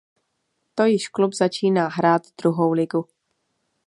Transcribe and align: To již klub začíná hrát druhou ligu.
To 0.75 0.83
již 0.83 1.07
klub 1.09 1.33
začíná 1.33 1.87
hrát 1.87 2.21
druhou 2.41 2.71
ligu. 2.71 3.05